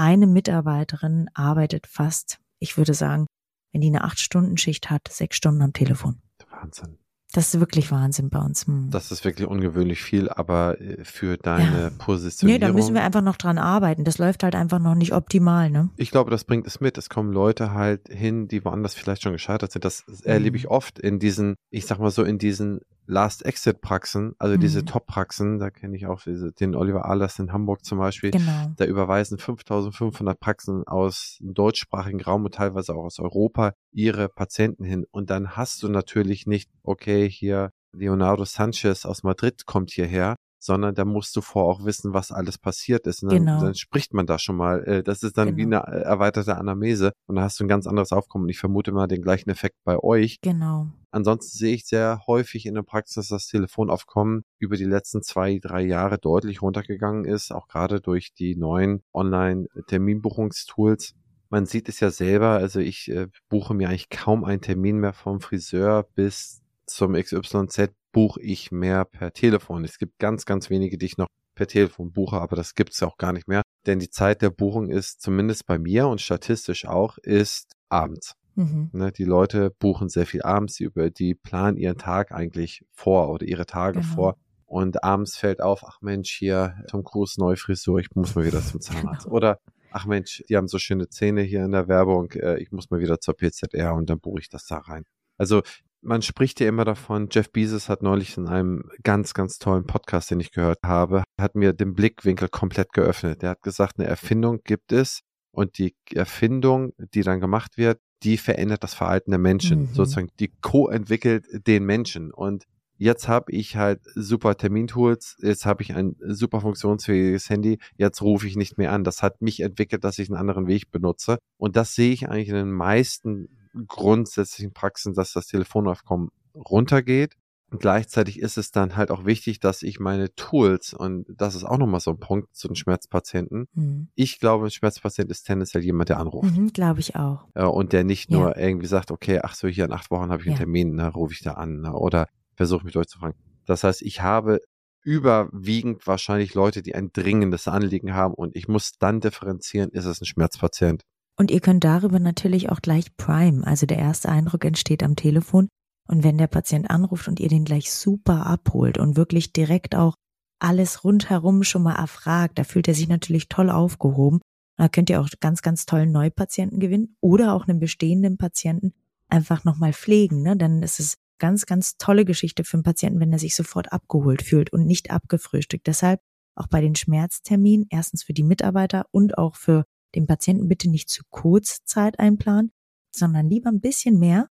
eine 0.00 0.26
Mitarbeiterin 0.26 1.28
arbeitet 1.34 1.86
fast, 1.86 2.38
ich 2.58 2.76
würde 2.78 2.94
sagen, 2.94 3.26
wenn 3.72 3.82
die 3.82 3.88
eine 3.88 4.02
Acht-Stunden-Schicht 4.02 4.90
hat, 4.90 5.08
sechs 5.08 5.36
Stunden 5.36 5.62
am 5.62 5.72
Telefon. 5.72 6.22
Wahnsinn. 6.50 6.98
Das 7.32 7.54
ist 7.54 7.60
wirklich 7.60 7.92
Wahnsinn 7.92 8.28
bei 8.28 8.40
uns. 8.40 8.66
Hm. 8.66 8.90
Das 8.90 9.12
ist 9.12 9.24
wirklich 9.24 9.46
ungewöhnlich 9.46 10.02
viel, 10.02 10.28
aber 10.28 10.80
äh, 10.80 11.04
für 11.04 11.36
deine 11.36 11.82
ja. 11.82 11.90
Positionierung. 11.90 12.60
Nee, 12.60 12.66
da 12.66 12.72
müssen 12.72 12.94
wir 12.94 13.02
einfach 13.02 13.22
noch 13.22 13.36
dran 13.36 13.58
arbeiten. 13.58 14.02
Das 14.02 14.18
läuft 14.18 14.42
halt 14.42 14.56
einfach 14.56 14.80
noch 14.80 14.96
nicht 14.96 15.12
optimal, 15.12 15.70
ne? 15.70 15.90
Ich 15.96 16.10
glaube, 16.10 16.32
das 16.32 16.42
bringt 16.42 16.66
es 16.66 16.80
mit. 16.80 16.98
Es 16.98 17.08
kommen 17.08 17.32
Leute 17.32 17.72
halt 17.72 18.08
hin, 18.08 18.48
die 18.48 18.64
woanders 18.64 18.94
vielleicht 18.94 19.22
schon 19.22 19.32
gescheitert 19.32 19.70
sind. 19.70 19.84
Das 19.84 20.02
erlebe 20.24 20.56
ich 20.56 20.64
mhm. 20.64 20.70
oft 20.70 20.98
in 20.98 21.20
diesen, 21.20 21.54
ich 21.70 21.86
sag 21.86 22.00
mal 22.00 22.10
so, 22.10 22.24
in 22.24 22.38
diesen 22.38 22.80
Last-Exit-Praxen, 23.10 24.34
also 24.38 24.56
mhm. 24.56 24.60
diese 24.60 24.84
Top-Praxen, 24.84 25.58
da 25.58 25.70
kenne 25.70 25.96
ich 25.96 26.06
auch 26.06 26.22
diese, 26.22 26.52
den 26.52 26.74
Oliver 26.74 27.04
Ahlers 27.06 27.38
in 27.38 27.52
Hamburg 27.52 27.84
zum 27.84 27.98
Beispiel, 27.98 28.30
genau. 28.30 28.72
da 28.76 28.84
überweisen 28.84 29.38
5500 29.38 30.38
Praxen 30.38 30.86
aus 30.86 31.38
dem 31.40 31.52
deutschsprachigen 31.52 32.20
Raum 32.20 32.44
und 32.44 32.54
teilweise 32.54 32.94
auch 32.94 33.04
aus 33.04 33.18
Europa 33.18 33.72
ihre 33.92 34.28
Patienten 34.28 34.84
hin. 34.84 35.04
Und 35.10 35.30
dann 35.30 35.56
hast 35.56 35.82
du 35.82 35.88
natürlich 35.88 36.46
nicht, 36.46 36.70
okay, 36.82 37.28
hier 37.28 37.70
Leonardo 37.92 38.44
Sanchez 38.44 39.04
aus 39.04 39.22
Madrid 39.24 39.66
kommt 39.66 39.90
hierher, 39.90 40.36
sondern 40.60 40.94
da 40.94 41.04
musst 41.04 41.34
du 41.34 41.40
vor 41.40 41.64
auch 41.64 41.84
wissen, 41.84 42.14
was 42.14 42.30
alles 42.30 42.58
passiert 42.58 43.06
ist. 43.06 43.22
Und 43.22 43.32
dann, 43.32 43.38
genau. 43.38 43.60
dann 43.60 43.74
spricht 43.74 44.14
man 44.14 44.26
da 44.26 44.38
schon 44.38 44.56
mal. 44.56 44.84
Äh, 44.84 45.02
das 45.02 45.22
ist 45.22 45.38
dann 45.38 45.56
genau. 45.56 45.58
wie 45.58 45.62
eine 45.62 45.76
erweiterte 46.04 46.56
Anamnese 46.56 47.12
und 47.26 47.36
da 47.36 47.42
hast 47.42 47.58
du 47.58 47.64
ein 47.64 47.68
ganz 47.68 47.86
anderes 47.86 48.12
Aufkommen. 48.12 48.44
Und 48.44 48.50
ich 48.50 48.58
vermute 48.58 48.92
mal 48.92 49.06
den 49.06 49.22
gleichen 49.22 49.48
Effekt 49.50 49.76
bei 49.84 49.98
euch. 49.98 50.40
Genau. 50.42 50.88
Ansonsten 51.10 51.58
sehe 51.58 51.74
ich 51.74 51.86
sehr 51.86 52.20
häufig 52.26 52.66
in 52.66 52.74
der 52.74 52.82
Praxis, 52.82 53.14
dass 53.14 53.28
das 53.28 53.46
Telefonaufkommen 53.48 54.44
über 54.58 54.76
die 54.76 54.84
letzten 54.84 55.22
zwei, 55.22 55.58
drei 55.58 55.82
Jahre 55.82 56.18
deutlich 56.18 56.60
runtergegangen 56.62 57.24
ist, 57.24 57.52
auch 57.52 57.66
gerade 57.66 58.00
durch 58.00 58.32
die 58.32 58.54
neuen 58.54 59.02
Online-Terminbuchungstools. 59.12 61.14
Man 61.48 61.66
sieht 61.66 61.88
es 61.88 61.98
ja 61.98 62.12
selber, 62.12 62.50
also 62.50 62.78
ich 62.78 63.10
äh, 63.10 63.26
buche 63.48 63.74
mir 63.74 63.88
eigentlich 63.88 64.08
kaum 64.08 64.44
einen 64.44 64.60
Termin 64.60 64.98
mehr 64.98 65.12
vom 65.12 65.40
Friseur 65.40 66.06
bis 66.14 66.62
zum 66.86 67.14
XYZ 67.14 67.90
buche 68.12 68.40
ich 68.40 68.70
mehr 68.72 69.04
per 69.04 69.32
Telefon. 69.32 69.84
Es 69.84 69.98
gibt 69.98 70.18
ganz, 70.18 70.44
ganz 70.44 70.70
wenige, 70.70 70.98
die 70.98 71.06
ich 71.06 71.18
noch 71.18 71.28
per 71.54 71.66
Telefon 71.66 72.12
buche, 72.12 72.40
aber 72.40 72.56
das 72.56 72.74
gibt 72.74 72.92
es 72.92 73.00
ja 73.00 73.08
auch 73.08 73.18
gar 73.18 73.32
nicht 73.32 73.48
mehr. 73.48 73.62
Denn 73.86 73.98
die 73.98 74.10
Zeit 74.10 74.42
der 74.42 74.50
Buchung 74.50 74.88
ist 74.88 75.20
zumindest 75.20 75.66
bei 75.66 75.78
mir 75.78 76.08
und 76.08 76.20
statistisch 76.20 76.86
auch, 76.86 77.18
ist 77.18 77.72
abends. 77.88 78.34
Mhm. 78.54 78.90
Ne, 78.92 79.12
die 79.12 79.24
Leute 79.24 79.70
buchen 79.78 80.08
sehr 80.08 80.26
viel 80.26 80.42
abends, 80.42 80.74
die, 80.74 80.84
über, 80.84 81.10
die 81.10 81.34
planen 81.34 81.76
ihren 81.76 81.98
Tag 81.98 82.32
eigentlich 82.32 82.84
vor 82.92 83.30
oder 83.30 83.46
ihre 83.46 83.66
Tage 83.66 84.00
genau. 84.00 84.14
vor. 84.14 84.36
Und 84.66 85.02
abends 85.02 85.36
fällt 85.36 85.60
auf, 85.60 85.84
ach 85.84 86.00
Mensch, 86.00 86.30
hier 86.30 86.84
Tom 86.88 87.02
Cruise 87.02 87.40
neue 87.40 87.56
Frisur, 87.56 87.98
ich 87.98 88.14
muss 88.14 88.34
mal 88.34 88.44
wieder 88.44 88.62
zum 88.62 88.80
Zahnarzt. 88.80 89.24
Genau. 89.24 89.36
Oder 89.36 89.60
ach 89.90 90.06
Mensch, 90.06 90.42
die 90.48 90.56
haben 90.56 90.68
so 90.68 90.78
schöne 90.78 91.08
Zähne 91.08 91.42
hier 91.42 91.64
in 91.64 91.72
der 91.72 91.88
Werbung, 91.88 92.30
äh, 92.32 92.58
ich 92.58 92.70
muss 92.70 92.90
mal 92.90 93.00
wieder 93.00 93.20
zur 93.20 93.34
PZR 93.34 93.94
und 93.94 94.08
dann 94.08 94.20
buche 94.20 94.40
ich 94.40 94.48
das 94.48 94.66
da 94.66 94.78
rein. 94.78 95.04
Also 95.38 95.62
man 96.02 96.22
spricht 96.22 96.60
ja 96.60 96.68
immer 96.68 96.84
davon, 96.84 97.28
Jeff 97.30 97.52
Bezos 97.52 97.88
hat 97.88 98.02
neulich 98.02 98.36
in 98.36 98.48
einem 98.48 98.90
ganz, 99.02 99.34
ganz 99.34 99.58
tollen 99.58 99.86
Podcast, 99.86 100.30
den 100.30 100.40
ich 100.40 100.50
gehört 100.50 100.78
habe, 100.82 101.24
hat 101.38 101.54
mir 101.54 101.72
den 101.72 101.94
Blickwinkel 101.94 102.48
komplett 102.48 102.92
geöffnet. 102.92 103.42
Er 103.42 103.50
hat 103.50 103.62
gesagt, 103.62 103.98
eine 103.98 104.08
Erfindung 104.08 104.60
gibt 104.64 104.92
es 104.92 105.20
und 105.52 105.78
die 105.78 105.94
Erfindung, 106.14 106.92
die 107.14 107.22
dann 107.22 107.40
gemacht 107.40 107.76
wird, 107.76 108.00
die 108.22 108.36
verändert 108.36 108.82
das 108.82 108.94
Verhalten 108.94 109.30
der 109.30 109.40
Menschen. 109.40 109.82
Mhm. 109.82 109.94
Sozusagen, 109.94 110.28
die 110.38 110.52
co-entwickelt 110.60 111.46
den 111.66 111.84
Menschen. 111.84 112.32
Und 112.32 112.64
jetzt 112.96 113.28
habe 113.28 113.52
ich 113.52 113.76
halt 113.76 114.00
super 114.14 114.56
Termintools, 114.56 115.36
jetzt 115.40 115.64
habe 115.64 115.82
ich 115.82 115.94
ein 115.94 116.16
super 116.20 116.60
funktionsfähiges 116.60 117.48
Handy, 117.48 117.78
jetzt 117.96 118.20
rufe 118.20 118.46
ich 118.46 118.56
nicht 118.56 118.78
mehr 118.78 118.92
an. 118.92 119.04
Das 119.04 119.22
hat 119.22 119.40
mich 119.40 119.60
entwickelt, 119.60 120.04
dass 120.04 120.18
ich 120.18 120.28
einen 120.28 120.38
anderen 120.38 120.66
Weg 120.66 120.90
benutze. 120.90 121.38
Und 121.56 121.76
das 121.76 121.94
sehe 121.94 122.12
ich 122.12 122.28
eigentlich 122.28 122.48
in 122.48 122.56
den 122.56 122.72
meisten 122.72 123.48
grundsätzlichen 123.86 124.72
Praxen, 124.72 125.14
dass 125.14 125.32
das 125.32 125.46
Telefonaufkommen 125.46 126.30
runtergeht. 126.54 127.36
Und 127.70 127.80
gleichzeitig 127.80 128.40
ist 128.40 128.58
es 128.58 128.72
dann 128.72 128.96
halt 128.96 129.12
auch 129.12 129.24
wichtig, 129.24 129.60
dass 129.60 129.82
ich 129.82 130.00
meine 130.00 130.34
Tools, 130.34 130.92
und 130.92 131.26
das 131.28 131.54
ist 131.54 131.62
auch 131.62 131.78
nochmal 131.78 132.00
so 132.00 132.10
ein 132.10 132.18
Punkt 132.18 132.54
zu 132.54 132.66
den 132.66 132.74
Schmerzpatienten. 132.74 133.68
Mhm. 133.74 134.08
Ich 134.16 134.40
glaube, 134.40 134.66
ein 134.66 134.70
Schmerzpatient 134.72 135.30
ist 135.30 135.44
tendenziell 135.44 135.84
jemand, 135.84 136.08
der 136.08 136.18
anruft. 136.18 136.56
Mhm, 136.56 136.72
glaube 136.72 136.98
ich 136.98 137.14
auch. 137.14 137.46
Äh, 137.54 137.64
und 137.64 137.92
der 137.92 138.02
nicht 138.02 138.28
nur 138.28 138.56
ja. 138.56 138.56
irgendwie 138.56 138.88
sagt, 138.88 139.12
okay, 139.12 139.40
ach 139.42 139.54
so, 139.54 139.68
hier 139.68 139.84
in 139.84 139.92
acht 139.92 140.10
Wochen 140.10 140.30
habe 140.30 140.42
ich 140.42 140.48
einen 140.48 140.56
ja. 140.56 140.64
Termin, 140.64 140.96
ne, 140.96 141.12
rufe 141.12 141.32
ich 141.32 141.42
da 141.42 141.52
an, 141.52 141.82
ne, 141.82 141.92
oder 141.92 142.26
versuche 142.56 142.84
mich 142.84 142.94
durchzufragen. 142.94 143.38
Das 143.66 143.84
heißt, 143.84 144.02
ich 144.02 144.20
habe 144.20 144.58
überwiegend 145.02 146.06
wahrscheinlich 146.08 146.54
Leute, 146.54 146.82
die 146.82 146.96
ein 146.96 147.12
dringendes 147.12 147.68
Anliegen 147.68 148.14
haben 148.14 148.34
und 148.34 148.56
ich 148.56 148.66
muss 148.66 148.92
dann 148.98 149.20
differenzieren, 149.20 149.90
ist 149.90 150.04
es 150.04 150.20
ein 150.20 150.26
Schmerzpatient 150.26 151.04
und 151.40 151.50
ihr 151.50 151.60
könnt 151.60 151.84
darüber 151.84 152.20
natürlich 152.20 152.68
auch 152.68 152.82
gleich 152.82 153.16
Prime, 153.16 153.66
also 153.66 153.86
der 153.86 153.96
erste 153.96 154.28
Eindruck 154.28 154.62
entsteht 154.66 155.02
am 155.02 155.16
Telefon. 155.16 155.68
Und 156.06 156.22
wenn 156.22 156.36
der 156.36 156.48
Patient 156.48 156.90
anruft 156.90 157.28
und 157.28 157.40
ihr 157.40 157.48
den 157.48 157.64
gleich 157.64 157.90
super 157.94 158.44
abholt 158.44 158.98
und 158.98 159.16
wirklich 159.16 159.54
direkt 159.54 159.94
auch 159.94 160.16
alles 160.58 161.02
rundherum 161.02 161.62
schon 161.62 161.82
mal 161.82 161.94
erfragt, 161.94 162.58
da 162.58 162.64
fühlt 162.64 162.88
er 162.88 162.94
sich 162.94 163.08
natürlich 163.08 163.48
toll 163.48 163.70
aufgehoben. 163.70 164.40
Da 164.76 164.90
könnt 164.90 165.08
ihr 165.08 165.18
auch 165.18 165.30
ganz, 165.40 165.62
ganz 165.62 165.86
tollen 165.86 166.12
Neupatienten 166.12 166.78
gewinnen 166.78 167.16
oder 167.22 167.54
auch 167.54 167.66
einen 167.66 167.80
bestehenden 167.80 168.36
Patienten 168.36 168.92
einfach 169.30 169.64
nochmal 169.64 169.94
pflegen. 169.94 170.42
Ne? 170.42 170.58
Dann 170.58 170.82
ist 170.82 171.00
es 171.00 171.14
ganz, 171.38 171.64
ganz 171.64 171.96
tolle 171.96 172.26
Geschichte 172.26 172.64
für 172.64 172.74
einen 172.74 172.82
Patienten, 172.82 173.18
wenn 173.18 173.32
er 173.32 173.38
sich 173.38 173.56
sofort 173.56 173.94
abgeholt 173.94 174.42
fühlt 174.42 174.74
und 174.74 174.84
nicht 174.84 175.10
abgefrühstückt. 175.10 175.86
Deshalb 175.86 176.20
auch 176.54 176.66
bei 176.66 176.82
den 176.82 176.96
Schmerzterminen, 176.96 177.86
erstens 177.88 178.24
für 178.24 178.34
die 178.34 178.42
Mitarbeiter 178.42 179.06
und 179.10 179.38
auch 179.38 179.56
für 179.56 179.86
den 180.14 180.26
Patienten 180.26 180.68
bitte 180.68 180.88
nicht 180.88 181.08
zu 181.08 181.22
kurz 181.30 181.84
Zeit 181.84 182.18
einplanen, 182.18 182.72
sondern 183.14 183.48
lieber 183.48 183.70
ein 183.70 183.80
bisschen 183.80 184.18
mehr 184.18 184.48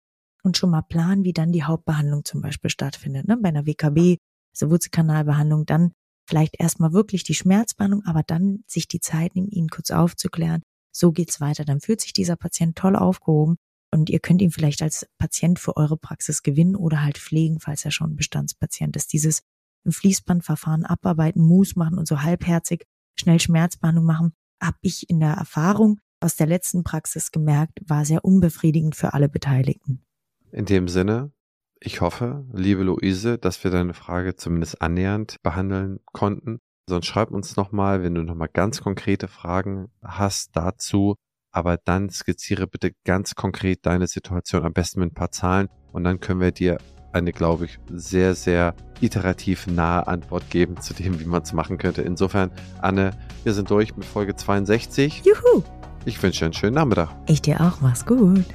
und 0.44 0.58
schon 0.58 0.70
mal 0.70 0.84
planen, 0.84 1.24
wie 1.24 1.34
dann 1.34 1.52
die 1.52 1.64
Hauptbehandlung 1.64 2.24
zum 2.24 2.42
Beispiel 2.42 2.70
stattfindet. 2.70 3.28
Ne? 3.28 3.38
Bei 3.38 3.50
einer 3.50 3.66
WKB, 3.66 4.18
also 4.54 4.70
Wurzelkanalbehandlung, 4.70 5.66
dann 5.66 5.92
vielleicht 6.28 6.60
erstmal 6.60 6.94
wirklich 6.94 7.24
die 7.24 7.36
Schmerzbehandlung, 7.36 8.04
aber 8.06 8.24
dann 8.24 8.64
sich 8.68 8.88
die 8.88 9.00
Zeit 9.00 9.36
nehmen, 9.36 9.50
ihn 9.50 9.70
kurz 9.70 9.92
aufzuklären. 9.92 10.62
So 10.92 11.12
geht's 11.12 11.42
weiter. 11.42 11.66
Dann 11.66 11.82
fühlt 11.82 12.02
sich 12.02 12.14
dieser 12.14 12.36
Patient 12.36 12.78
toll 12.78 12.96
aufgehoben 12.96 13.58
und 13.92 14.10
ihr 14.10 14.20
könnt 14.20 14.42
ihn 14.42 14.52
vielleicht 14.52 14.82
als 14.82 15.08
Patient 15.18 15.60
für 15.60 15.78
eure 15.78 15.98
Praxis 15.98 16.44
gewinnen 16.44 16.76
oder 16.76 17.02
halt 17.02 17.18
pflegen, 17.18 17.60
falls 17.60 17.86
er 17.86 17.92
schon 17.92 18.16
Bestandspatient 18.16 18.96
ist. 18.96 19.14
Dieses 19.14 19.42
im 19.84 19.92
Fließbandverfahren 19.92 20.86
abarbeiten, 20.86 21.42
Mus 21.42 21.76
machen 21.76 21.98
und 21.98 22.08
so 22.08 22.22
halbherzig 22.24 22.86
schnell 23.16 23.40
Schmerzbehandlung 23.40 24.06
machen, 24.06 24.34
habe 24.62 24.78
ich 24.82 25.10
in 25.10 25.20
der 25.20 25.34
Erfahrung 25.34 26.00
aus 26.20 26.36
der 26.36 26.48
letzten 26.48 26.84
Praxis 26.84 27.32
gemerkt, 27.32 27.80
war 27.88 28.06
sehr 28.06 28.26
unbefriedigend 28.26 28.96
für 28.96 29.14
alle 29.14 29.30
Beteiligten. 29.30 30.04
In 30.52 30.66
dem 30.66 30.88
Sinne, 30.88 31.32
ich 31.80 32.02
hoffe, 32.02 32.46
liebe 32.54 32.84
Luise, 32.84 33.38
dass 33.38 33.64
wir 33.64 33.72
deine 33.72 33.94
Frage 33.94 34.36
zumindest 34.36 34.82
annähernd 34.82 35.38
behandeln 35.44 36.00
konnten. 36.14 36.60
Sonst 36.88 37.08
schreib 37.08 37.32
uns 37.32 37.56
nochmal, 37.56 38.04
wenn 38.04 38.16
du 38.16 38.24
nochmal 38.24 38.50
ganz 38.52 38.82
konkrete 38.82 39.28
Fragen 39.28 39.92
hast 40.02 40.56
dazu. 40.56 41.16
Aber 41.52 41.78
dann 41.78 42.10
skizziere 42.10 42.68
bitte 42.68 42.92
ganz 43.06 43.36
konkret 43.36 43.86
deine 43.86 44.08
Situation, 44.08 44.64
am 44.66 44.74
besten 44.74 45.00
mit 45.00 45.12
ein 45.12 45.16
paar 45.16 45.32
Zahlen. 45.32 45.70
Und 45.92 46.04
dann 46.04 46.20
können 46.20 46.42
wir 46.42 46.52
dir 46.52 46.78
eine, 47.16 47.32
glaube 47.32 47.66
ich, 47.66 47.80
sehr, 47.90 48.36
sehr 48.36 48.76
iterativ 49.00 49.68
nahe 49.68 50.06
Antwort 50.06 50.50
geben 50.50 50.80
zu 50.82 50.94
dem, 50.94 51.20
wie 51.20 51.26
man 51.26 51.42
es 51.42 51.54
machen 51.54 51.78
könnte. 51.78 52.02
Insofern, 52.02 52.52
Anne, 52.82 53.12
wir 53.44 53.54
sind 53.54 53.70
durch 53.70 53.96
mit 53.96 54.06
Folge 54.06 54.36
62. 54.36 55.24
Juhu! 55.26 55.64
Ich 56.04 56.22
wünsche 56.22 56.40
dir 56.40 56.46
einen 56.46 56.54
schönen 56.54 56.76
Nachmittag. 56.76 57.10
Ich 57.28 57.42
dir 57.42 57.62
auch. 57.62 57.82
Mach's 57.82 58.06
gut. 58.06 58.46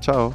Ciao. 0.00 0.34